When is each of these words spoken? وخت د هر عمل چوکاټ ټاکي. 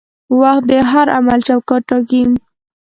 وخت 0.39 0.63
د 0.69 0.71
هر 0.91 1.07
عمل 1.17 1.39
چوکاټ 1.47 1.81
ټاکي. 1.89 2.21